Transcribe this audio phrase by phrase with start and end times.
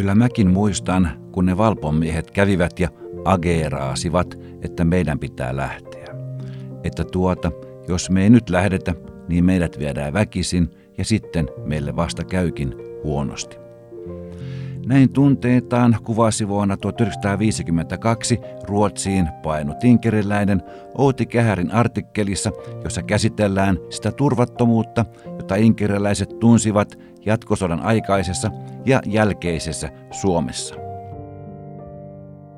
[0.00, 2.88] Kyllä mäkin muistan, kun ne valpomiehet kävivät ja
[3.24, 6.06] ageeraasivat, että meidän pitää lähteä.
[6.84, 7.52] Että tuota,
[7.88, 8.94] jos me ei nyt lähdetä,
[9.28, 12.74] niin meidät viedään väkisin ja sitten meille vasta käykin
[13.04, 13.56] huonosti.
[14.86, 20.62] Näin tunteetaan kuvasi vuonna 1952 Ruotsiin painut inkeriläinen
[20.98, 22.52] Outi Kähärin artikkelissa,
[22.84, 25.04] jossa käsitellään sitä turvattomuutta,
[25.38, 28.50] jota inkeriläiset tunsivat jatkosodan aikaisessa
[28.86, 30.74] ja jälkeisessä Suomessa.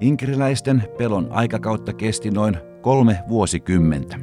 [0.01, 4.19] Inkeriläisten pelon aikakautta kesti noin kolme vuosikymmentä.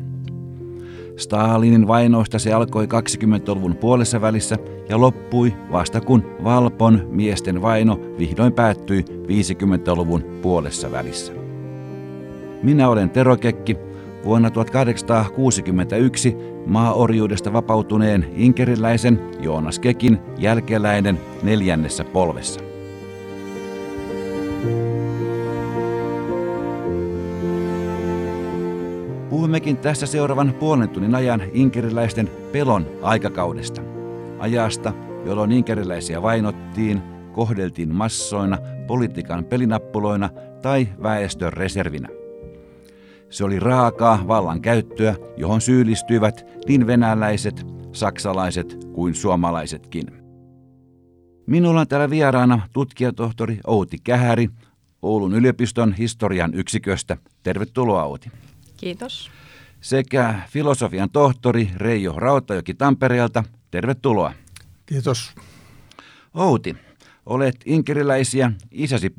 [1.18, 4.58] Stalinin vainoista se alkoi 20-luvun puolessa välissä
[4.90, 11.34] ja loppui vasta kun Valpon miesten vaino vihdoin päättyi 50-luvun puolessa välissä.
[12.64, 13.78] Minä olen Tero Kekki,
[14.24, 22.60] vuonna 1861 maaorjuudesta vapautuneen inkeriläisen Joonas Kekin jälkeläinen neljännessä polvessa.
[29.30, 33.82] Puhummekin tässä seuraavan puolen tunnin ajan inkeriläisten pelon aikakaudesta.
[34.40, 34.94] Ajasta,
[35.26, 37.02] jolloin inkeriläisiä vainottiin,
[37.34, 40.30] kohdeltiin massoina, politiikan pelinappuloina
[40.62, 42.19] tai väestön reservinä.
[43.30, 50.08] Se oli raakaa vallan käyttöä, johon syyllistyivät niin venäläiset, saksalaiset kuin suomalaisetkin.
[51.46, 54.50] Minulla on täällä vieraana tutkijatohtori Outi Kähäri
[55.02, 57.18] Oulun yliopiston historian yksiköstä.
[57.44, 58.32] Tervetuloa Outi.
[58.78, 59.32] Kiitos.
[59.82, 63.44] Sekä filosofian tohtori Reijo Rautajoki Tampereelta.
[63.72, 64.34] Tervetuloa.
[64.86, 65.32] Kiitos.
[66.34, 66.76] Outi,
[67.30, 69.14] olet inkeriläisiä isäsi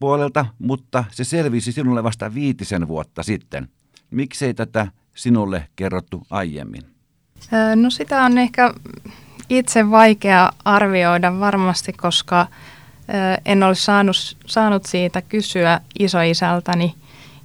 [0.00, 3.68] puolelta, mutta se selvisi sinulle vasta viitisen vuotta sitten.
[4.10, 6.82] Miksei tätä sinulle kerrottu aiemmin?
[7.76, 8.74] No sitä on ehkä
[9.48, 12.46] itse vaikea arvioida varmasti, koska
[13.44, 16.94] en ole saanut, saanut siitä kysyä isoisältäni–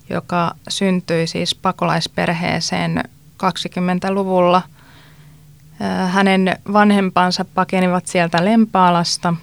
[0.09, 3.03] joka syntyi siis pakolaisperheeseen
[3.43, 4.61] 20-luvulla.
[6.07, 9.33] Hänen vanhempansa pakenivat sieltä Lempaalasta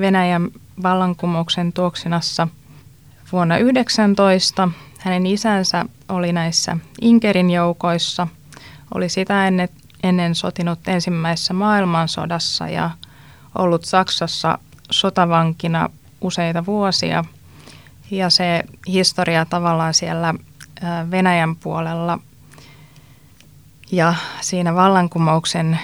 [0.00, 0.48] Venäjän
[0.82, 2.48] vallankumouksen tuoksinassa
[3.32, 4.68] vuonna 19.
[4.98, 8.26] Hänen isänsä oli näissä Inkerin joukoissa,
[8.94, 9.68] oli sitä ennen,
[10.02, 12.90] ennen sotinut ensimmäisessä maailmansodassa ja
[13.58, 14.58] ollut Saksassa
[14.90, 17.24] sotavankina useita vuosia–
[18.12, 20.34] ja se historia tavallaan siellä
[21.10, 22.18] Venäjän puolella
[23.92, 25.78] ja siinä vallankumouksen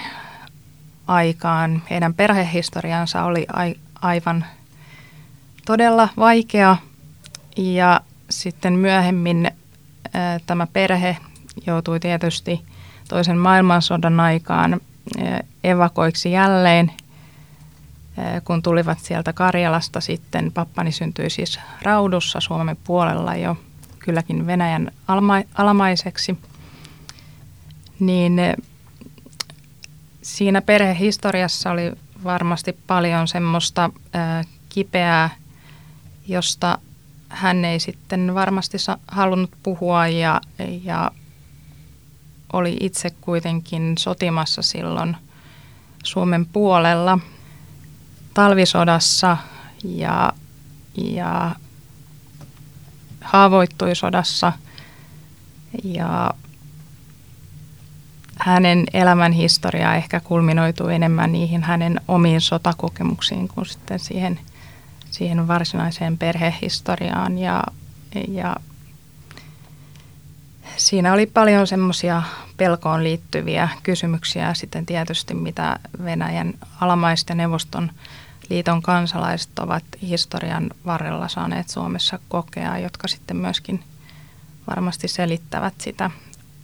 [1.06, 3.46] aikaan heidän perhehistoriansa oli
[4.02, 4.44] aivan
[5.66, 6.76] todella vaikea.
[7.56, 8.00] Ja
[8.30, 9.50] sitten myöhemmin
[10.46, 11.16] tämä perhe
[11.66, 12.64] joutui tietysti
[13.08, 14.80] toisen maailmansodan aikaan
[15.64, 16.92] evakoiksi jälleen
[18.44, 23.56] kun tulivat sieltä Karjalasta sitten, pappani syntyi siis Raudussa Suomen puolella jo
[23.98, 26.38] kylläkin Venäjän alma- alamaiseksi,
[28.00, 28.40] niin
[30.22, 31.92] siinä perhehistoriassa oli
[32.24, 33.90] varmasti paljon semmoista
[34.68, 35.30] kipeää,
[36.28, 36.78] josta
[37.28, 40.40] hän ei sitten varmasti halunnut puhua ja,
[40.82, 41.10] ja
[42.52, 45.16] oli itse kuitenkin sotimassa silloin
[46.04, 47.18] Suomen puolella–
[48.38, 49.36] talvisodassa
[49.84, 50.32] ja,
[50.96, 51.54] ja
[53.20, 54.52] haavoittui sodassa.
[55.84, 56.30] Ja
[58.38, 64.40] hänen elämän historia ehkä kulminoituu enemmän niihin hänen omiin sotakokemuksiin kuin sitten siihen,
[65.10, 67.38] siihen varsinaiseen perhehistoriaan.
[67.38, 67.64] Ja,
[68.28, 68.56] ja
[70.76, 72.22] siinä oli paljon semmoisia
[72.56, 74.54] pelkoon liittyviä kysymyksiä.
[74.54, 77.90] Sitten tietysti, mitä Venäjän alamaisten neuvoston
[78.50, 83.84] liiton kansalaiset ovat historian varrella saaneet Suomessa kokea, jotka sitten myöskin
[84.70, 86.10] varmasti selittävät sitä,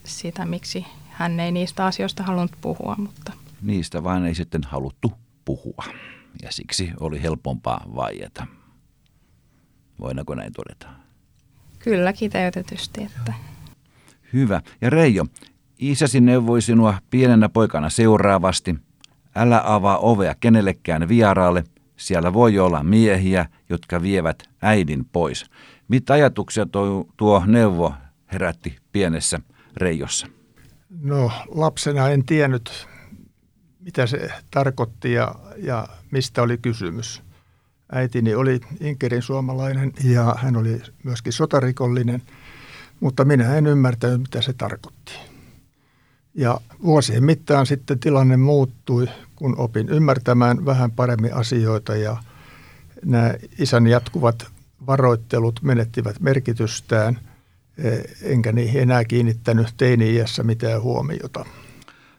[0.05, 2.95] sitä miksi hän ei niistä asioista halunnut puhua.
[2.99, 3.33] Mutta.
[3.63, 5.13] Niistä vain ei sitten haluttu
[5.45, 5.85] puhua
[6.43, 8.47] ja siksi oli helpompaa vaieta.
[10.01, 10.89] Voidaanko näin todeta?
[11.79, 13.03] Kyllä kiteytetysti.
[13.03, 13.33] Että.
[14.33, 14.61] Hyvä.
[14.81, 15.27] Ja Reijo,
[15.79, 18.75] isäsi neuvoi sinua pienenä poikana seuraavasti.
[19.35, 21.65] Älä avaa ovea kenellekään vieraalle,
[21.97, 25.47] siellä voi olla miehiä, jotka vievät äidin pois.
[25.89, 27.95] Mitä ajatuksia tuo, tuo neuvo
[28.33, 29.41] herätti pienessä
[29.77, 30.27] Reijossa?
[31.01, 32.87] No lapsena en tiennyt,
[33.81, 37.23] mitä se tarkoitti ja, ja mistä oli kysymys.
[37.93, 42.23] Äitini oli Inkerin suomalainen ja hän oli myöskin sotarikollinen,
[43.01, 45.13] mutta minä en ymmärtänyt, mitä se tarkoitti.
[46.35, 52.17] Ja vuosien mittaan sitten tilanne muuttui, kun opin ymmärtämään vähän paremmin asioita ja
[53.05, 54.47] nämä isän jatkuvat
[54.87, 57.19] varoittelut menettivät merkitystään,
[58.23, 61.45] enkä niihin enää kiinnittänyt teini-iässä mitään huomiota.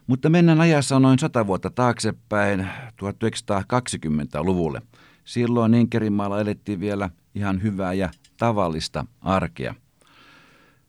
[0.06, 2.68] Mutta mennään ajassa noin sata vuotta taaksepäin
[3.02, 4.82] 1920-luvulle.
[5.24, 9.74] Silloin Inkerinmaalla elettiin vielä ihan hyvää ja tavallista arkea.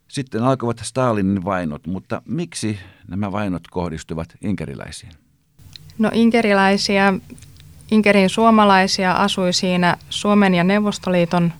[0.07, 5.11] Sitten alkoivat Stalinin vainot, mutta miksi nämä vainot kohdistuvat inkeriläisiin?
[5.97, 7.13] No inkeriläisiä,
[7.91, 11.53] Inkerin suomalaisia asui siinä Suomen ja Neuvostoliiton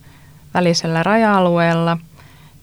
[0.53, 1.97] välisellä raja-alueella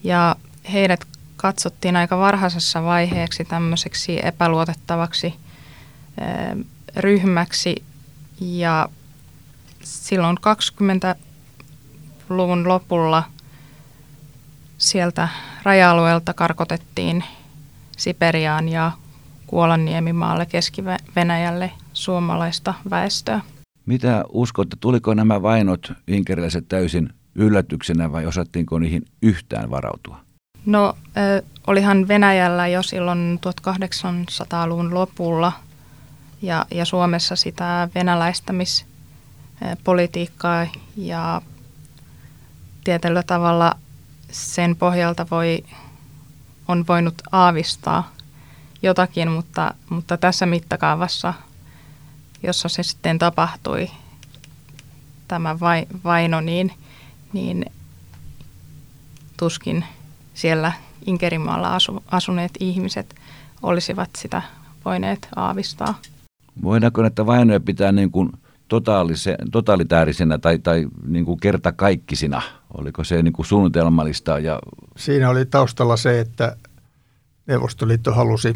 [0.05, 0.37] ja
[0.73, 1.07] heidät
[1.37, 5.35] katsottiin aika varhaisessa vaiheeksi tämmöiseksi epäluotettavaksi
[6.97, 7.83] ryhmäksi
[8.41, 8.89] ja
[9.83, 13.25] silloin 20-luvun lopulla
[14.79, 15.29] sieltä
[15.63, 17.25] raja-alueelta karkotettiin
[17.97, 18.93] Siperiaan ja
[19.47, 23.41] Kuolanniemimaalle Keski-Venäjälle suomalaista väestöä.
[23.87, 30.21] Mitä uskotte, tuliko nämä vainot inkeriläiset täysin yllätyksenä vai osattiinko niihin yhtään varautua?
[30.67, 30.95] No,
[31.67, 35.53] olihan Venäjällä jo silloin 1800-luvun lopulla
[36.43, 40.67] ja, ja Suomessa sitä venäläistämispolitiikkaa
[40.97, 41.43] ja
[42.85, 43.75] tietyllä tavalla
[44.31, 45.65] sen pohjalta voi,
[46.69, 48.13] on voinut aavistaa
[48.83, 51.35] jotakin, mutta, mutta tässä mittakaavassa,
[52.43, 53.91] jossa se sitten tapahtui,
[55.29, 56.73] tämä vai, vaino, niin,
[57.35, 57.65] niin
[59.37, 59.85] tuskin
[60.35, 60.73] siellä
[61.07, 63.15] Inkerimaalla asu, asuneet ihmiset
[63.63, 64.43] olisivat sitä
[64.85, 66.01] voineet aavistaa.
[66.63, 68.33] Voidaanko näitä vainoja pitää niin kuin
[69.53, 72.43] totalitäärisenä tai, tai niin kuin kertakaikkisina?
[72.79, 74.39] Oliko se niin kuin suunnitelmallista?
[74.39, 74.59] Ja...
[74.97, 76.57] Siinä oli taustalla se, että
[77.47, 78.55] Neuvostoliitto halusi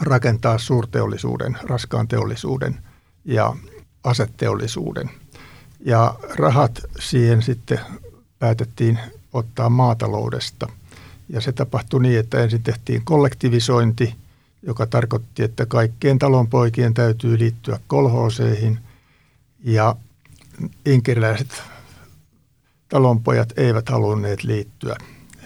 [0.00, 2.78] rakentaa suurteollisuuden, raskaan teollisuuden
[3.24, 3.56] ja
[4.04, 5.10] asetteollisuuden.
[5.84, 7.80] Ja rahat siihen sitten
[8.38, 8.98] päätettiin
[9.32, 10.68] ottaa maataloudesta.
[11.28, 14.14] Ja se tapahtui niin, että ensin tehtiin kollektivisointi,
[14.62, 18.78] joka tarkoitti, että kaikkien talonpoikien täytyy liittyä kolhooseihin.
[19.64, 19.96] Ja
[20.86, 21.62] inkeriläiset
[22.88, 24.96] talonpojat eivät halunneet liittyä.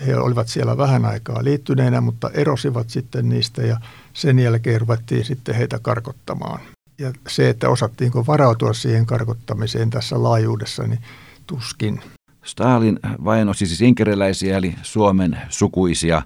[0.06, 3.80] He olivat siellä vähän aikaa liittyneenä, mutta erosivat sitten niistä ja
[4.12, 6.75] sen jälkeen ruvettiin sitten heitä karkottamaan.
[6.98, 11.00] Ja se, että osattiinko varautua siihen karkottamiseen tässä laajuudessa, niin
[11.46, 12.00] tuskin.
[12.44, 16.22] Stalin vainosi siis inkeriläisiä eli Suomen sukuisia.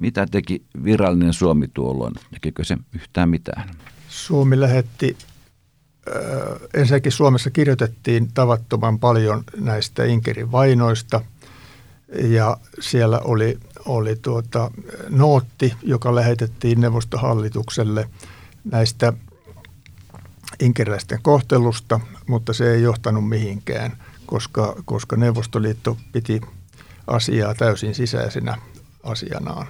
[0.00, 2.14] Mitä teki virallinen Suomi tuolloin?
[2.30, 3.70] Tekikö se yhtään mitään?
[4.08, 5.16] Suomi lähetti,
[6.08, 11.20] äh, ensinnäkin Suomessa kirjoitettiin tavattoman paljon näistä Inkerin vainoista
[12.22, 14.70] ja siellä oli, oli tuota,
[15.08, 18.08] nootti, joka lähetettiin neuvostohallitukselle
[18.64, 19.12] näistä
[20.64, 23.96] inkeriläisten kohtelusta, mutta se ei johtanut mihinkään–
[24.32, 26.40] koska, koska Neuvostoliitto piti
[27.06, 28.58] asiaa täysin sisäisenä
[29.02, 29.66] asianaan.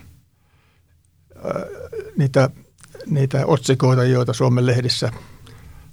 [2.16, 2.50] Niitä,
[3.06, 5.12] niitä otsikoita, joita Suomen lehdissä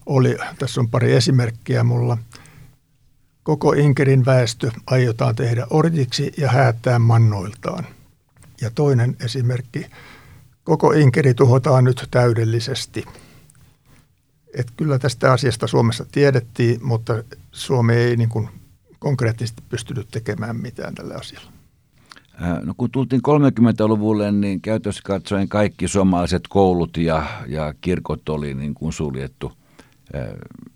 [0.06, 2.18] oli, tässä on pari esimerkkiä mulla.
[3.44, 7.86] Koko Inkerin väestö aiotaan tehdä orjiksi ja häättää mannoiltaan.
[8.62, 9.86] Ja toinen esimerkki,
[10.64, 13.06] koko Inkeri tuhotaan nyt täydellisesti–
[14.54, 18.50] että kyllä tästä asiasta Suomessa tiedettiin, mutta Suomi ei niin kuin
[19.00, 21.52] konkreettisesti pystynyt tekemään mitään tällä asialla.
[22.64, 28.74] No kun tultiin 30-luvulle, niin käytössä katsoen kaikki suomalaiset koulut ja, ja kirkot oli niin
[28.74, 29.52] kuin suljettu
[30.16, 30.22] äh,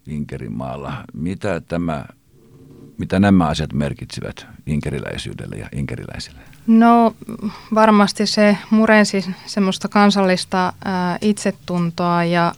[0.08, 1.04] Inkerimaalla.
[1.14, 2.06] Mitä, tämä,
[2.98, 6.40] mitä nämä asiat merkitsivät inkeriläisyydelle ja inkeriläisille?
[6.68, 7.16] No
[7.76, 10.74] varmasti se murensi semmoista kansallista äh,
[11.22, 12.54] itsetuntoa ja,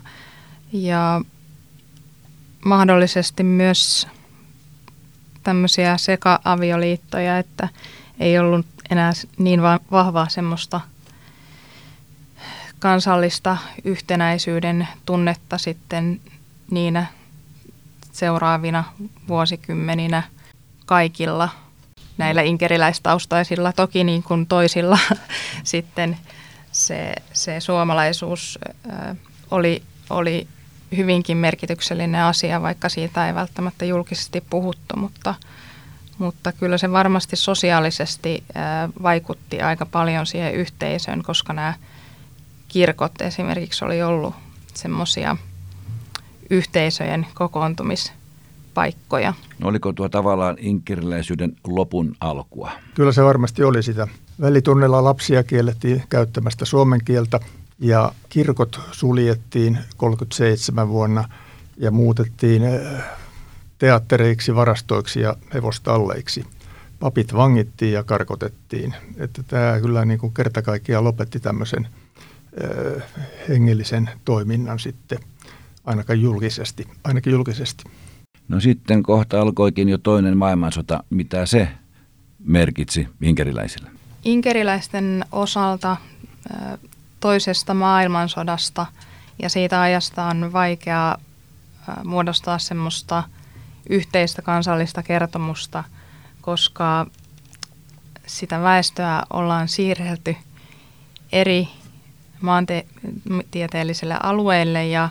[0.84, 1.22] ja
[2.66, 4.08] mahdollisesti myös
[5.44, 7.70] tämmöisiä seka-avioliittoja, että
[8.20, 10.82] ei ollut enää niin vahvaa semmoista
[12.80, 16.22] kansallista yhtenäisyyden tunnetta sitten
[16.72, 17.06] niinä
[18.12, 18.84] seuraavina
[19.28, 20.24] vuosikymmeninä
[20.86, 21.50] kaikilla
[22.18, 25.00] näillä inkeriläistaustaisilla, toki niin kuin toisilla
[25.64, 26.18] sitten
[26.72, 28.60] se, se suomalaisuus
[29.52, 30.48] oli, oli
[30.98, 35.36] hyvinkin merkityksellinen asia, vaikka siitä ei välttämättä julkisesti puhuttu, mutta,
[36.18, 38.44] mutta kyllä se varmasti sosiaalisesti
[39.04, 41.74] vaikutti aika paljon siihen yhteisöön, koska nämä
[42.68, 44.36] kirkot esimerkiksi oli ollut
[44.74, 45.38] semmoisia
[46.50, 49.34] yhteisöjen kokoontumispaikkoja.
[49.60, 52.72] No oliko tuo tavallaan inkeriläisyyden lopun alkua?
[52.94, 54.08] Kyllä se varmasti oli sitä.
[54.42, 57.40] Välitunnella lapsia kiellettiin käyttämästä suomen kieltä
[57.80, 61.30] ja kirkot suljettiin 37 vuonna
[61.78, 63.04] ja muutettiin eh,
[63.78, 66.46] teattereiksi, varastoiksi ja hevostalleiksi.
[67.00, 68.94] Papit vangittiin ja karkotettiin.
[69.18, 71.88] Että tämä kyllä niin kuin kerta kaikkiaan lopetti tämmöisen
[72.64, 73.02] ö,
[73.50, 75.20] hengellisen toiminnan sitten
[75.86, 77.84] ainakaan julkisesti, ainakin julkisesti.
[78.48, 81.04] No sitten kohta alkoikin jo toinen maailmansota.
[81.10, 81.68] Mitä se
[82.40, 83.90] merkitsi inkeriläisille?
[84.24, 85.98] Inkeriläisten osalta
[87.26, 88.86] toisesta maailmansodasta
[89.40, 91.18] ja siitä ajasta on vaikea
[92.04, 93.24] muodostaa semmoista
[93.90, 95.84] yhteistä kansallista kertomusta,
[96.42, 97.08] koska
[98.28, 100.36] sitä väestöä ollaan siirrelty
[101.32, 101.68] eri
[102.42, 105.10] maantieteellisille alueille ja,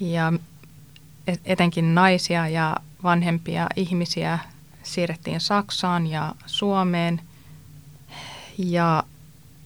[0.00, 0.32] ja
[1.44, 4.38] etenkin naisia ja vanhempia ihmisiä
[4.82, 7.20] siirrettiin Saksaan ja Suomeen.
[8.58, 9.02] Ja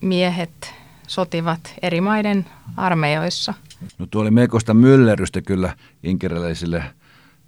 [0.00, 0.78] miehet
[1.08, 2.46] sotivat eri maiden
[2.76, 3.54] armeijoissa.
[3.98, 6.84] No tuo oli melkoista myllerrystä kyllä inkeriläisille.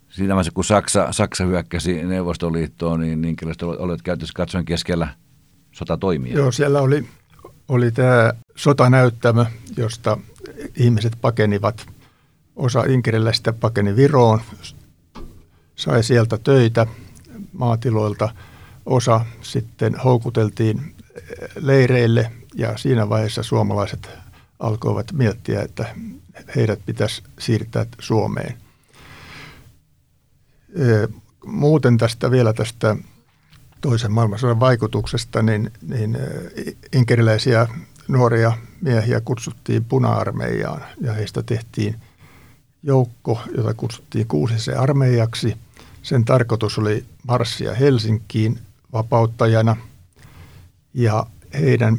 [0.09, 5.09] Siinä vaiheessa, kun Saksa, Saksa hyökkäsi Neuvostoliittoon, niin inkeriläiset olivat käytössä katsoen keskellä
[5.73, 6.35] sotatoimia.
[6.35, 7.09] Joo, siellä oli,
[7.69, 10.19] oli tämä sotanäyttämö, josta
[10.77, 11.87] ihmiset pakenivat.
[12.57, 14.41] Osa inkeriläisistä pakeni Viroon,
[15.77, 16.87] sai sieltä töitä
[17.53, 18.29] maatiloilta.
[18.87, 20.95] Osa sitten houkuteltiin
[21.57, 24.09] leireille ja siinä vaiheessa suomalaiset
[24.59, 25.95] alkoivat miettiä, että
[26.57, 28.55] heidät pitäisi siirtää Suomeen.
[31.47, 32.97] Muuten tästä vielä tästä
[33.81, 36.19] toisen maailmansodan vaikutuksesta, niin, niin
[36.93, 37.67] inkeriläisiä
[38.09, 41.97] nuoria miehiä kutsuttiin puna-armeijaan ja heistä tehtiin
[42.83, 45.57] joukko, jota kutsuttiin kuusisen armeijaksi.
[46.03, 48.59] Sen tarkoitus oli marssia Helsinkiin
[48.93, 49.77] vapauttajana
[50.95, 51.99] ja heidän,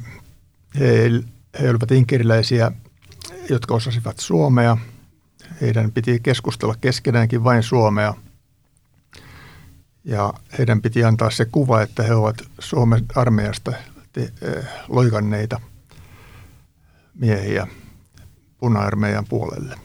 [0.79, 1.09] he,
[1.61, 2.71] he olivat inkeriläisiä,
[3.49, 4.77] jotka osasivat suomea.
[5.61, 8.13] Heidän piti keskustella keskenäänkin vain suomea.
[10.03, 13.71] Ja heidän piti antaa se kuva, että he ovat Suomen armeijasta
[14.13, 15.61] te, eh, loikanneita
[17.15, 17.67] miehiä
[18.57, 19.75] puna-armeijan puolelle.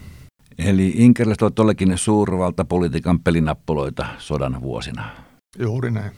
[0.59, 5.11] Eli inkeriläiset ovat tollekin suurvaltapolitiikan pelinappuloita sodan vuosina.
[5.59, 6.13] Juuri näin.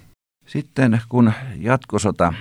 [0.46, 2.34] Sitten kun jatkosota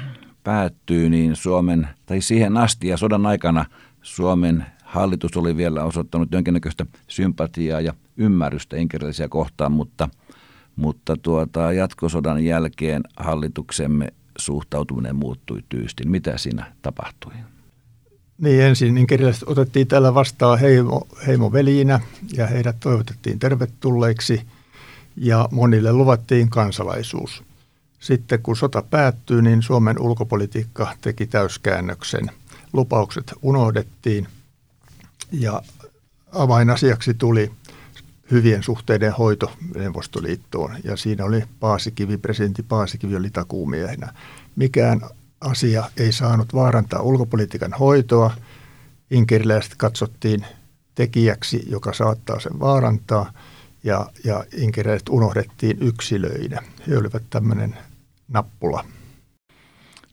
[0.48, 3.66] päättyy, niin Suomen, tai siihen asti ja sodan aikana
[4.02, 10.10] Suomen hallitus oli vielä osoittanut jonkinnäköistä sympatiaa ja ymmärrystä inkeriläisiä kohtaan, mutta,
[10.76, 16.12] mutta tuota, jatkosodan jälkeen hallituksemme suhtautuminen muuttui tyystin.
[16.12, 17.34] Mitä siinä tapahtui?
[18.38, 22.00] Niin ensin inkeriläiset otettiin täällä vastaan heimo, heimovelinä
[22.34, 24.42] ja heidät toivotettiin tervetulleiksi
[25.16, 27.47] ja monille luvattiin kansalaisuus.
[28.00, 32.32] Sitten kun sota päättyi, niin Suomen ulkopolitiikka teki täyskäännöksen.
[32.74, 34.28] Lupaukset unohdettiin
[35.32, 35.62] ja
[36.32, 37.52] avainasiaksi tuli
[38.32, 40.76] hyvien suhteiden hoito Neuvostoliittoon.
[40.84, 44.14] Ja siinä oli Paasikivi, presidentti Paasikivi oli takuumiehenä.
[44.56, 45.02] Mikään
[45.42, 48.34] asia ei saanut vaarantaa ulkopolitiikan hoitoa.
[49.12, 50.46] Inkeriläiset katsottiin
[50.96, 53.32] tekijäksi, joka saattaa sen vaarantaa,
[53.88, 56.62] ja, ja inkeriläiset unohdettiin yksilöinä.
[56.88, 57.78] He olivat tämmöinen
[58.28, 58.86] nappula.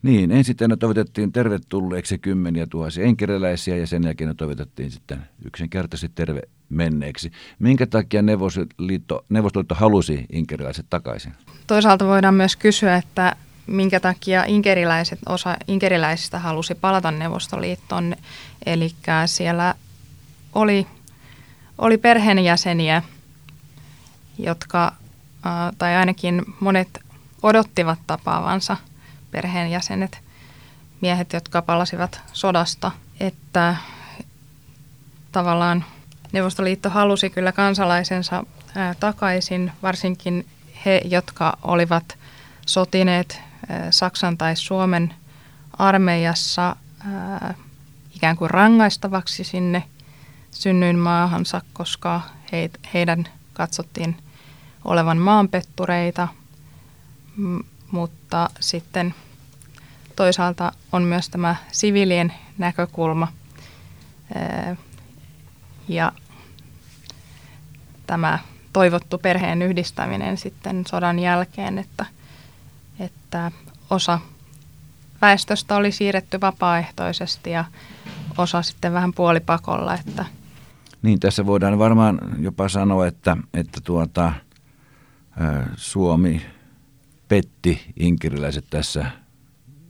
[0.03, 6.15] Niin, ensin ne toivotettiin tervetulleeksi kymmeniä tuhansia enkeriläisiä ja sen jälkeen ne toivotettiin sitten yksinkertaisesti
[6.15, 7.33] terve menneeksi.
[7.59, 11.33] Minkä takia Neuvostoliitto, Neuvostoliitto halusi inkeriläiset takaisin?
[11.67, 18.17] Toisaalta voidaan myös kysyä, että minkä takia inkeriläiset, osa inkeriläisistä halusi palata Neuvostoliittoon.
[18.67, 18.91] Eli
[19.27, 19.75] siellä
[20.55, 20.87] oli,
[21.79, 23.03] oli perheenjäseniä,
[24.39, 24.93] jotka,
[25.79, 27.01] tai ainakin monet
[27.43, 28.77] odottivat tapaavansa
[29.31, 30.21] perheenjäsenet,
[31.01, 33.77] miehet, jotka palasivat sodasta, että
[35.33, 35.85] tavallaan
[36.33, 38.45] Neuvostoliitto halusi kyllä kansalaisensa
[39.01, 40.47] takaisin, varsinkin
[40.87, 42.19] he, jotka olivat
[42.67, 43.41] sotineet
[43.91, 45.15] Saksan tai Suomen
[45.79, 46.77] armeijassa
[47.13, 47.55] ää,
[48.15, 49.83] ikään kuin rangaistavaksi sinne
[50.51, 52.21] synnyinmaahansa, koska
[52.53, 54.17] he, heidän katsottiin
[54.85, 56.29] olevan maanpettureita–
[57.95, 59.15] mutta sitten
[60.17, 63.29] toisaalta on myös tämä siviilien näkökulma
[65.89, 66.13] ja
[68.07, 68.39] tämä
[68.73, 72.07] toivottu perheen yhdistäminen sitten sodan jälkeen, että,
[72.99, 73.53] että
[73.91, 74.21] osa
[75.23, 77.65] väestöstä oli siirretty vapaaehtoisesti ja
[78.39, 79.95] osa sitten vähän puolipakolla.
[79.95, 80.25] Että
[81.03, 84.33] niin, tässä voidaan varmaan jopa sanoa, että, että tuota,
[85.77, 86.43] Suomi
[87.29, 89.07] petti inkeriläiset tässä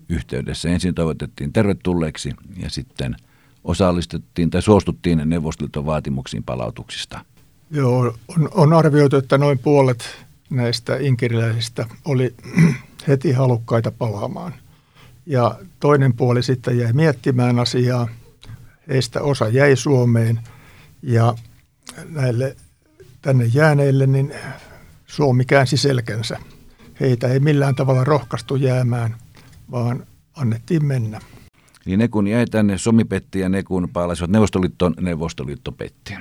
[0.08, 0.68] yhteydessä.
[0.68, 3.16] Ensin toivotettiin tervetulleeksi ja sitten
[3.64, 7.24] osallistettiin tai suostuttiin Neuvostoliiton vaatimuksiin palautuksista.
[7.70, 12.34] Joo, on, on arvioitu, että noin puolet näistä inkeriläisistä oli
[13.08, 14.54] heti halukkaita palaamaan.
[15.26, 18.08] Ja toinen puoli sitten jäi miettimään asiaa.
[18.88, 20.40] Heistä osa jäi Suomeen
[21.02, 21.34] ja
[22.08, 22.56] näille
[23.22, 24.34] tänne jääneille niin
[25.14, 26.38] Suomi käänsi selkänsä.
[27.00, 29.16] Heitä ei millään tavalla rohkaistu jäämään,
[29.71, 30.06] vaan
[30.37, 31.21] annettiin mennä.
[31.85, 36.14] Niin ne kun jäi tänne, Suomi petti ja ne kun paalasivat Neuvostoliittoon, Neuvostoliitto petti.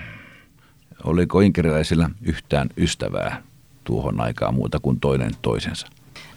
[1.04, 3.42] Oliko inkeriläisillä yhtään ystävää
[3.84, 5.88] tuohon aikaan muuta kuin toinen toisensa?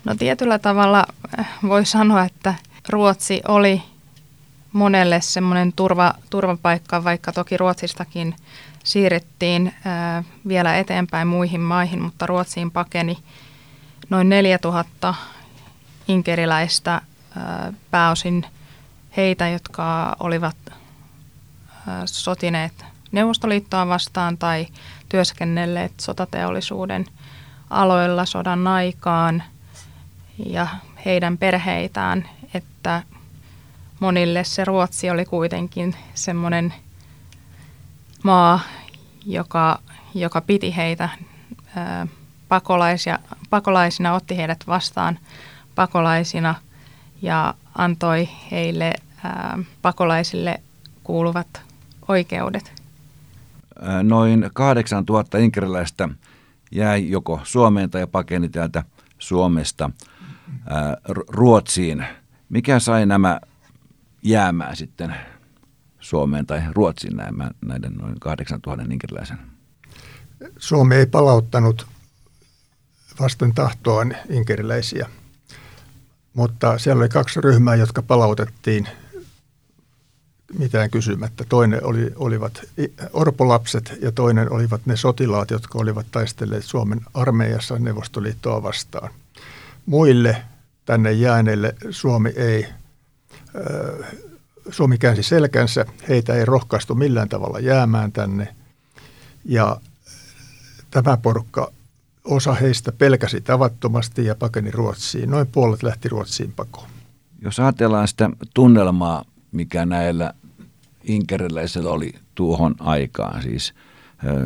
[0.04, 1.06] No tietyllä tavalla
[1.38, 2.54] eh, voi sanoa, että
[2.88, 3.82] Ruotsi oli
[4.72, 8.34] monelle semmoinen turva, turvapaikka, vaikka toki Ruotsistakin
[8.86, 13.18] siirrettiin ää, vielä eteenpäin muihin maihin, mutta Ruotsiin pakeni
[14.10, 15.14] noin 4000
[16.08, 17.00] inkeriläistä,
[17.36, 18.46] ää, pääosin
[19.16, 20.56] heitä, jotka olivat
[21.86, 24.66] ää, sotineet Neuvostoliittoa vastaan tai
[25.08, 27.06] työskennelleet sotateollisuuden
[27.70, 29.42] aloilla sodan aikaan
[30.46, 30.66] ja
[31.04, 33.02] heidän perheitään, että
[34.00, 36.74] monille se Ruotsi oli kuitenkin semmoinen
[38.24, 38.60] maa,
[39.26, 39.78] joka,
[40.14, 41.08] joka piti heitä
[41.76, 42.06] ää,
[42.48, 43.18] pakolaisia,
[43.50, 45.18] pakolaisina, otti heidät vastaan
[45.74, 46.54] pakolaisina
[47.22, 48.92] ja antoi heille
[49.24, 50.60] ää, pakolaisille
[51.04, 51.62] kuuluvat
[52.08, 52.82] oikeudet.
[54.02, 56.08] Noin 8000 inkeriläistä
[56.70, 58.84] jäi joko Suomeen tai pakeni täältä
[59.18, 59.90] Suomesta
[61.28, 62.04] Ruotsiin.
[62.48, 63.40] Mikä sai nämä
[64.22, 65.14] jäämään sitten
[66.06, 69.38] Suomeen tai Ruotsiin näiden, näiden noin 8000 inkeriläisen?
[70.58, 71.86] Suomi ei palauttanut
[73.20, 75.08] vasten tahtoaan inkeriläisiä,
[76.34, 78.88] mutta siellä oli kaksi ryhmää, jotka palautettiin
[80.58, 81.44] mitään kysymättä.
[81.48, 82.60] Toinen oli, olivat
[83.12, 89.10] orpolapset ja toinen olivat ne sotilaat, jotka olivat taistelleet Suomen armeijassa Neuvostoliittoa vastaan.
[89.86, 90.42] Muille
[90.84, 92.66] tänne jääneille Suomi ei
[94.70, 98.48] Suomi käänsi selkänsä, heitä ei rohkaistu millään tavalla jäämään tänne.
[99.44, 99.80] Ja
[100.90, 101.72] tämä porukka,
[102.24, 105.30] osa heistä pelkäsi tavattomasti ja pakeni Ruotsiin.
[105.30, 106.88] Noin puolet lähti Ruotsiin pakoon.
[107.42, 110.34] Jos ajatellaan sitä tunnelmaa, mikä näillä
[111.04, 113.74] inkeriläisillä oli tuohon aikaan, siis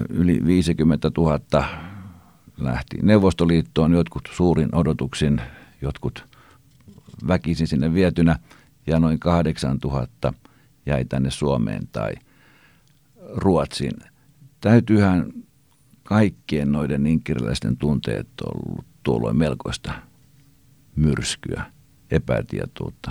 [0.09, 1.65] yli 50 000
[2.59, 5.41] lähti Neuvostoliittoon, jotkut suurin odotuksin,
[5.83, 6.27] jotkut
[7.29, 8.39] väkisin sinne vietynä–
[8.87, 10.33] ja noin 8000
[10.87, 12.13] jäi tänne Suomeen tai
[13.35, 13.93] Ruotsiin.
[14.61, 15.33] Täytyyhän
[16.03, 19.93] kaikkien noiden inkeriläisten tunteet ollut tuolloin melkoista
[20.97, 21.65] myrskyä,
[22.11, 23.11] epätietoutta,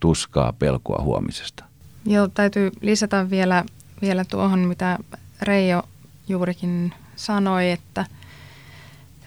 [0.00, 1.64] tuskaa, pelkoa huomisesta.
[2.06, 3.64] Joo, täytyy lisätä vielä,
[4.02, 4.98] vielä tuohon, mitä
[5.42, 5.82] Reijo
[6.28, 8.06] juurikin sanoi, että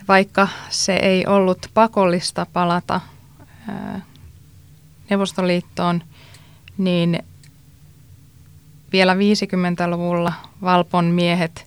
[0.07, 3.01] vaikka se ei ollut pakollista palata
[5.13, 6.03] Neuvostoliittoon,
[6.77, 7.23] niin
[8.91, 11.65] vielä 50-luvulla Valpon miehet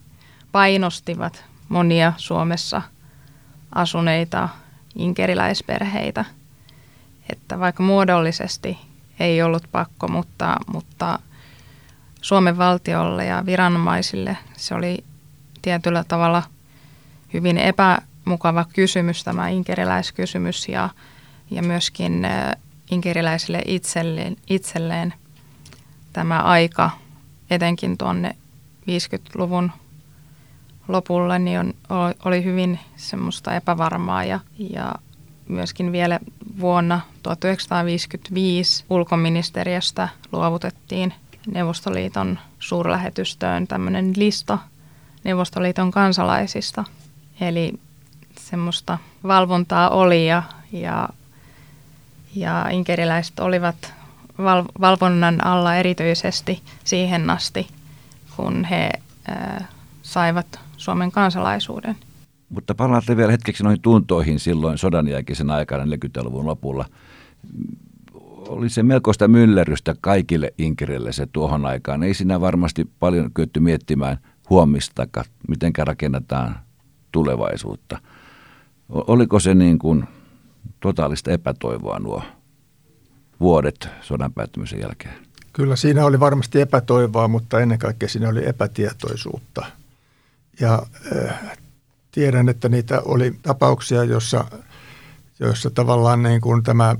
[0.51, 2.81] painostivat monia Suomessa
[3.75, 4.49] asuneita
[4.95, 6.25] inkeriläisperheitä.
[7.29, 8.77] Että vaikka muodollisesti
[9.19, 11.19] ei ollut pakko, mutta, mutta
[12.21, 15.03] Suomen valtiolle ja viranomaisille se oli
[15.61, 16.43] tietyllä tavalla
[17.33, 20.89] hyvin epämukava kysymys, tämä inkeriläiskysymys ja,
[21.51, 22.27] ja myöskin
[22.91, 25.13] inkeriläisille itselleen, itselleen
[26.13, 26.89] tämä aika,
[27.49, 28.35] etenkin tuonne
[28.81, 29.71] 50-luvun
[30.87, 31.73] lopulla, niin on,
[32.25, 34.95] oli hyvin semmoista epävarmaa ja, ja
[35.47, 36.19] myöskin vielä
[36.59, 41.13] vuonna 1955 ulkoministeriöstä luovutettiin
[41.47, 44.57] Neuvostoliiton suurlähetystöön tämmöinen lista
[45.23, 46.83] Neuvostoliiton kansalaisista.
[47.41, 47.73] Eli
[48.39, 51.09] semmoista valvontaa oli ja, ja
[52.39, 53.93] ja inkeriläiset olivat
[54.37, 57.67] val- valvonnan alla erityisesti siihen asti,
[58.35, 58.89] kun he
[59.29, 59.67] äh,
[60.01, 61.95] saivat Suomen kansalaisuuden.
[62.49, 66.85] Mutta palaatte vielä hetkeksi noihin tuntoihin silloin sodan jälkeisen aikana 40-luvun lopulla.
[68.47, 72.03] Oli se melkoista myllerrystä kaikille inkerille se tuohon aikaan.
[72.03, 74.17] Ei siinä varmasti paljon kyetty miettimään
[74.49, 75.07] huomista,
[75.47, 76.59] miten rakennetaan
[77.11, 77.99] tulevaisuutta.
[78.89, 80.07] Oliko se niin kuin
[80.79, 82.23] totaalista epätoivoa nuo
[83.39, 85.13] vuodet sodan päättymisen jälkeen?
[85.53, 89.65] Kyllä siinä oli varmasti epätoivoa, mutta ennen kaikkea siinä oli epätietoisuutta.
[90.59, 90.83] Ja
[91.15, 91.57] äh,
[92.11, 94.45] tiedän, että niitä oli tapauksia, joissa,
[95.39, 96.95] joissa tavallaan niin kuin tämä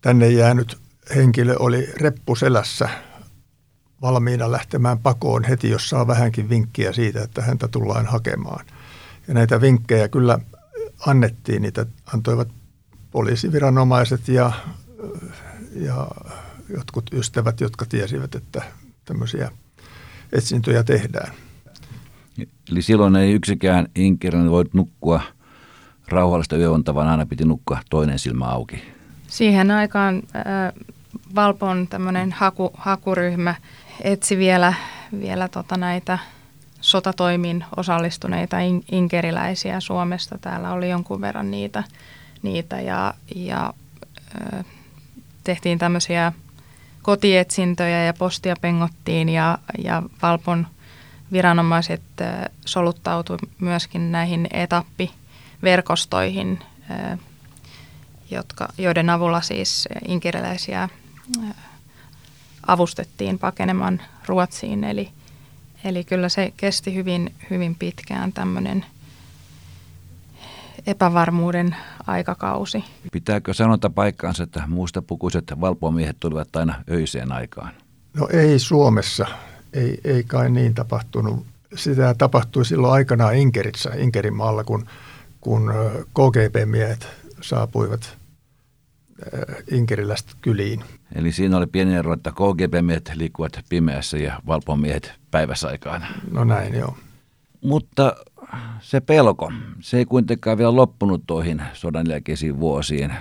[0.00, 0.78] tänne jäänyt
[1.16, 2.88] henkilö oli reppuselässä
[4.02, 8.66] valmiina lähtemään pakoon heti, jos saa vähänkin vinkkiä siitä, että häntä tullaan hakemaan.
[9.28, 10.38] Ja näitä vinkkejä kyllä
[11.06, 12.48] annettiin, niitä antoivat
[13.10, 14.52] poliisiviranomaiset ja,
[15.74, 16.08] ja
[16.68, 18.62] jotkut ystävät, jotka tiesivät, että
[19.04, 19.50] tämmöisiä
[20.32, 21.32] etsintöjä tehdään.
[22.70, 25.20] Eli silloin ei yksikään inkeriläinen voi nukkua
[26.08, 28.82] rauhallista yöunta, vaan aina piti nukkua toinen silmä auki.
[29.28, 30.72] Siihen aikaan äh,
[31.34, 33.54] Valpon tämmöinen haku, hakuryhmä
[34.00, 34.74] etsi vielä,
[35.20, 36.18] vielä tota näitä
[36.80, 40.38] sotatoimiin osallistuneita in, inkeriläisiä Suomesta.
[40.38, 41.84] Täällä oli jonkun verran niitä,
[42.42, 43.72] niitä ja, ja
[44.54, 44.64] äh,
[45.44, 46.32] tehtiin tämmöisiä
[47.02, 50.66] kotietsintöjä ja postia pengottiin ja, ja Valpon
[51.32, 56.58] viranomaiset äh, soluttautui myöskin näihin etappiverkostoihin,
[56.90, 57.18] äh,
[58.30, 60.88] jotka, joiden avulla siis inkeriläisiä
[62.66, 64.84] avustettiin pakenemaan Ruotsiin.
[64.84, 65.08] Eli,
[65.84, 68.84] eli kyllä se kesti hyvin, hyvin pitkään tämmöinen
[70.86, 72.84] epävarmuuden aikakausi.
[73.12, 77.72] Pitääkö sanota paikkaansa, että muusta pukuiset valpomiehet tulivat aina öiseen aikaan?
[78.14, 79.26] No ei Suomessa,
[79.72, 81.46] ei, ei kai niin tapahtunut.
[81.74, 84.86] Sitä tapahtui silloin aikanaan Inkerissä, Inkerin maalla, kun,
[85.40, 85.72] kun
[86.14, 87.08] KGP-miehet
[87.40, 88.18] saapuivat
[89.70, 90.84] Inkerilästä kyliin.
[91.14, 96.06] Eli siinä oli pieni ero, että KGB-miehet liikkuvat pimeässä ja valpomiehet päivässä aikaan.
[96.30, 96.96] No näin, joo.
[97.60, 98.16] Mutta
[98.80, 103.12] se pelko, se ei kuitenkaan vielä loppunut toihin sodan jälkeisiin vuosiin,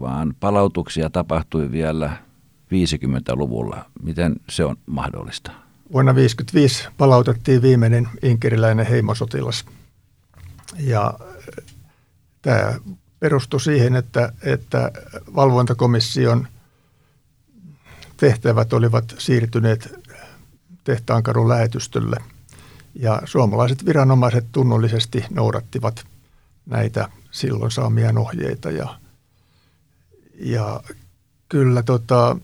[0.00, 2.16] vaan palautuksia tapahtui vielä
[2.70, 3.84] 50-luvulla.
[4.02, 5.50] Miten se on mahdollista?
[5.92, 9.64] Vuonna 1955 palautettiin viimeinen inkeriläinen heimosotilas.
[10.78, 11.14] Ja
[12.42, 12.74] tämä
[13.20, 14.90] perustui siihen, että, että
[15.34, 16.46] valvontakomission
[18.16, 19.94] tehtävät olivat siirtyneet
[20.84, 22.16] tehtaankadun lähetystölle–
[22.94, 26.04] ja suomalaiset viranomaiset tunnollisesti noudattivat
[26.66, 28.70] näitä silloin saamia ohjeita.
[28.70, 28.94] Ja,
[30.40, 30.80] ja
[31.48, 32.36] kyllä tota,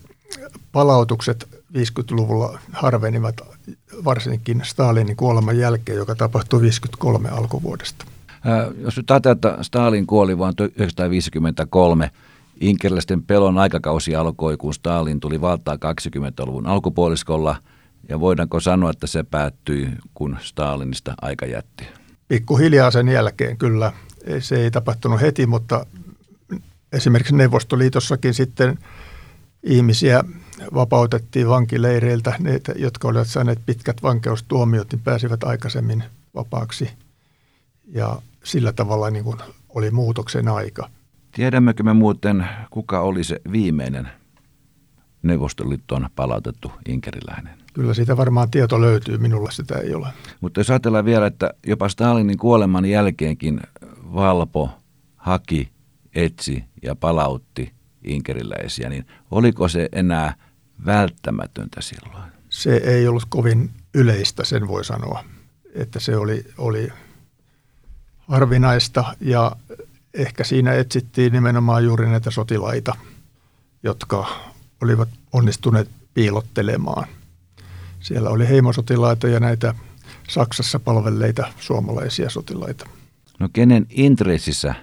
[0.73, 3.41] palautukset 50-luvulla harvenivat
[4.05, 8.05] varsinkin Stalinin kuoleman jälkeen, joka tapahtui 53 alkuvuodesta.
[8.79, 12.11] Jos nyt ajatellaan, että Stalin kuoli vuonna 1953,
[12.61, 17.57] inkeriläisten pelon aikakausi alkoi, kun Stalin tuli valtaan 20-luvun alkupuoliskolla–
[18.09, 21.85] ja voidaanko sanoa, että se päättyi, kun Stalinista aika jätti?
[22.29, 23.93] Pikkuhiljaa sen jälkeen kyllä.
[24.41, 25.87] Se ei tapahtunut heti, mutta
[26.93, 28.79] esimerkiksi Neuvostoliitossakin sitten
[29.63, 30.25] ihmisiä
[30.75, 32.35] vapautettiin vankileireiltä.
[32.39, 36.91] Ne, jotka olivat saaneet pitkät vankeustuomiot, niin pääsivät aikaisemmin vapaaksi.
[37.87, 39.39] Ja sillä tavalla niin kuin
[39.69, 40.91] oli muutoksen aika.
[41.33, 44.09] Tiedämmekö me muuten, kuka oli se viimeinen
[45.23, 47.66] Neuvostoliittoon palautettu inkeriläinen?
[47.77, 50.09] Kyllä siitä varmaan tieto löytyy, minulla sitä ei ole.
[50.41, 53.61] Mutta jos ajatellaan vielä, että jopa Stalinin kuoleman jälkeenkin
[54.15, 54.71] Valpo
[55.17, 55.69] haki,
[56.15, 57.73] etsi ja palautti
[58.05, 60.35] inkeriläisiä, niin oliko se enää
[60.87, 62.25] välttämätöntä silloin?
[62.49, 65.25] Se ei ollut kovin yleistä, sen voi sanoa.
[65.75, 66.89] Että se oli, oli
[68.19, 69.57] harvinaista ja
[70.15, 72.97] ehkä siinä etsittiin nimenomaan juuri näitä sotilaita,
[73.83, 74.27] jotka
[74.83, 77.07] olivat onnistuneet piilottelemaan–
[78.07, 79.75] siellä oli heimosotilaita ja näitä
[80.29, 82.89] Saksassa palvelleita suomalaisia sotilaita.
[83.39, 84.75] No kenen intressissä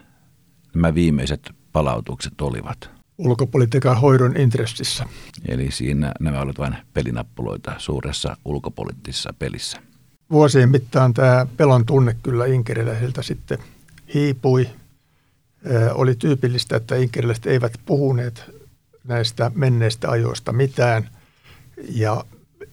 [0.74, 2.90] nämä viimeiset palautukset olivat?
[3.18, 5.06] Ulkopolitiikan hoidon intressissä.
[5.48, 9.80] Eli siinä nämä olivat vain pelinappuloita suuressa ulkopoliittisessa pelissä.
[10.32, 13.58] Vuosien mittaan tämä pelon tunne kyllä inkeriläisiltä sitten
[14.14, 14.70] hiipui.
[15.94, 18.44] Oli tyypillistä, että inkeriläiset eivät puhuneet
[19.04, 21.10] näistä menneistä ajoista mitään.
[21.90, 22.26] Ja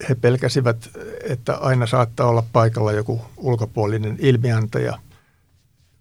[0.09, 0.91] he pelkäsivät,
[1.29, 4.99] että aina saattaa olla paikalla joku ulkopuolinen ilmiantaja,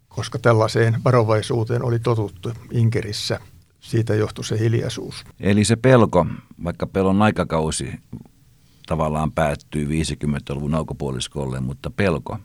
[0.10, 3.40] koska tällaiseen varovaisuuteen oli totuttu Inkerissä.
[3.80, 5.26] Siitä johtui se hiljaisuus.
[5.40, 6.26] Eli se pelko,
[6.64, 7.94] vaikka pelon aikakausi
[8.88, 12.38] tavallaan päättyy 50-luvun alkupuoliskolle, mutta pelko,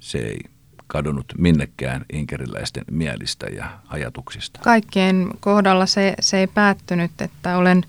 [0.00, 0.38] se ei
[0.86, 4.60] kadonnut minnekään inkeriläisten mielistä ja ajatuksista.
[4.62, 7.84] Kaikkien kohdalla se, se ei päättynyt, että olen,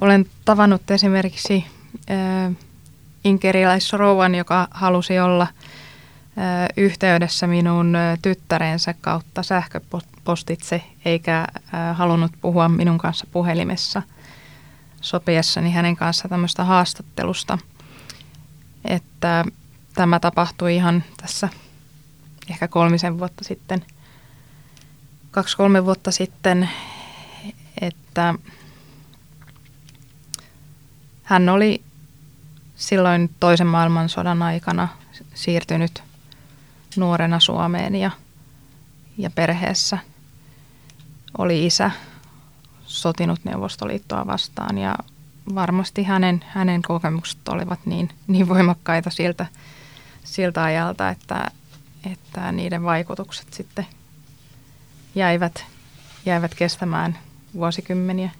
[0.00, 1.64] olen tavannut esimerkiksi
[3.24, 5.46] inkeriläisrouvan, joka halusi olla
[6.76, 11.46] yhteydessä minun tyttärensä kautta sähköpostitse, eikä
[11.94, 14.02] halunnut puhua minun kanssa puhelimessa
[15.00, 17.58] sopiessani hänen kanssa tämmöistä haastattelusta.
[18.84, 19.44] Että
[19.94, 21.48] tämä tapahtui ihan tässä
[22.50, 23.84] ehkä kolmisen vuotta sitten,
[25.30, 26.70] kaksi-kolme vuotta sitten,
[27.80, 28.34] että
[31.30, 31.82] hän oli
[32.76, 34.88] silloin toisen maailmansodan aikana
[35.34, 36.02] siirtynyt
[36.96, 38.10] nuorena Suomeen ja,
[39.18, 39.98] ja perheessä
[41.38, 41.90] oli isä
[42.84, 44.94] sotinut Neuvostoliittoa vastaan ja
[45.54, 49.46] varmasti hänen, hänen kokemukset olivat niin, niin voimakkaita siltä,
[50.24, 51.50] siltä ajalta, että,
[52.12, 53.86] että niiden vaikutukset sitten
[55.14, 55.64] jäivät,
[56.26, 57.18] jäivät kestämään
[57.54, 58.30] vuosikymmeniä.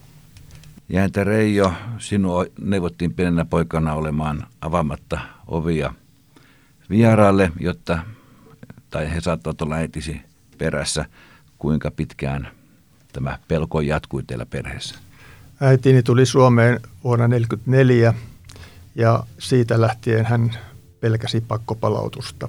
[0.93, 5.95] Jääntä Reijo, sinua neuvottiin pienenä poikana olemaan avaamatta ovia
[6.91, 7.99] vieraalle, jotta,
[8.91, 10.21] tai he saattavat olla äitisi
[10.59, 11.05] perässä.
[11.59, 12.49] Kuinka pitkään
[13.13, 14.99] tämä pelko jatkui teillä perheessä?
[15.61, 18.15] Äitini tuli Suomeen vuonna 1944
[18.95, 20.51] ja siitä lähtien hän
[21.01, 22.49] pelkäsi pakkopalautusta.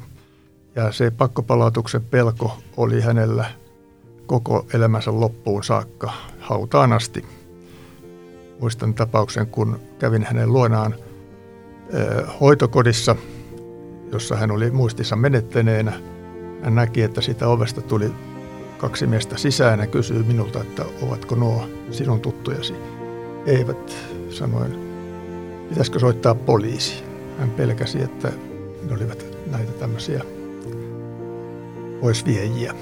[0.75, 3.45] Ja se pakkopalautuksen pelko oli hänellä
[4.25, 7.40] koko elämänsä loppuun saakka hautaan asti.
[8.61, 10.95] Muistan tapauksen, kun kävin hänen luonaan
[12.41, 13.15] hoitokodissa,
[14.11, 15.93] jossa hän oli muistissa menettäneenä.
[16.61, 18.11] Hän näki, että sitä ovesta tuli
[18.77, 22.73] kaksi miestä sisään ja kysyi minulta, että ovatko nuo sinun tuttujasi.
[23.45, 23.95] Eivät,
[24.29, 24.75] sanoin.
[25.69, 27.03] Pitäisikö soittaa poliisi?
[27.39, 28.31] Hän pelkäsi, että
[28.87, 30.21] ne olivat näitä tämmöisiä
[32.01, 32.73] poisviejiä.